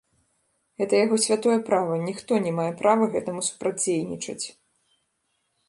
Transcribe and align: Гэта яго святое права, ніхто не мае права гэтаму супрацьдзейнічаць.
Гэта 0.81 0.93
яго 1.05 1.15
святое 1.25 1.57
права, 1.67 1.99
ніхто 2.07 2.33
не 2.45 2.55
мае 2.61 2.67
права 2.81 3.11
гэтаму 3.17 3.41
супрацьдзейнічаць. 3.51 4.45